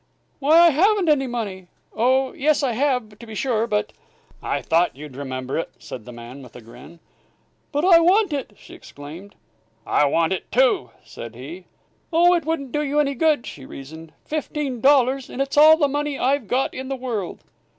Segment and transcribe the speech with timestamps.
[0.39, 1.67] "Why, I haven't any money!
[1.95, 3.93] Oh, yes, I have, to be sure, but"
[4.41, 6.99] "I thought you'd remember it," said the man, with a grin.
[7.71, 9.35] "But I want it!" she exclaimed.
[9.85, 11.65] "I want it, too!" said he.
[12.11, 14.11] "Oh, it wouldn't do you any good," she reasoned.
[14.25, 15.29] "Fifteen dollars.
[15.29, 17.43] And it's all the money I've got in the world!"